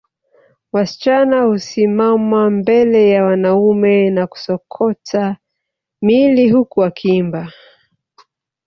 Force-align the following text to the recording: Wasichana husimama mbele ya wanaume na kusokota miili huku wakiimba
Wasichana 0.71 1.41
husimama 1.41 2.49
mbele 2.49 3.09
ya 3.09 3.23
wanaume 3.25 4.09
na 4.09 4.27
kusokota 4.27 5.37
miili 6.01 6.51
huku 6.51 6.79
wakiimba 6.79 7.51